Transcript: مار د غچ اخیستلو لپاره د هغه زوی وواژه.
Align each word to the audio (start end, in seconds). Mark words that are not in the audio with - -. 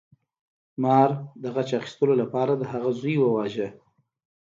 مار 0.83 1.09
د 1.41 1.43
غچ 1.55 1.69
اخیستلو 1.79 2.13
لپاره 2.21 2.53
د 2.55 2.63
هغه 2.71 2.89
زوی 2.99 3.15
وواژه. 3.19 3.67